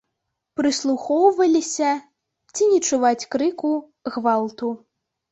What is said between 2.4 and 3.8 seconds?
ці не чуваць крыку,